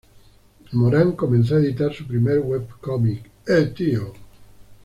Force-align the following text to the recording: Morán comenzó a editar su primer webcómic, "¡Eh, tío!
Morán 0.71 1.11
comenzó 1.15 1.53
a 1.53 1.59
editar 1.59 1.93
su 1.93 2.07
primer 2.07 2.39
webcómic, 2.39 3.29
"¡Eh, 3.45 3.65
tío! 3.75 4.13